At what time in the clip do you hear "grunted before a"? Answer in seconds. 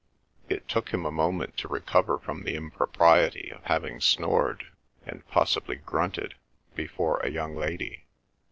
5.75-7.29